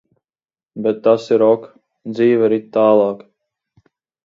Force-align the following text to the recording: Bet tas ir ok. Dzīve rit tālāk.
Bet 0.85 1.03
tas 1.07 1.27
ir 1.35 1.43
ok. 1.49 1.69
Dzīve 2.15 2.51
rit 2.55 2.67
tālāk. 2.81 3.23